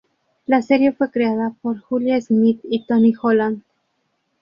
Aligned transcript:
La 0.47 0.63
serie 0.63 0.91
fue 0.93 1.11
creada 1.11 1.53
por 1.61 1.79
Julia 1.79 2.19
Smith 2.19 2.59
y 2.67 2.87
Tony 2.87 3.13
Holland. 3.21 3.61